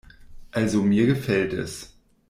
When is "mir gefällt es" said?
0.81-1.93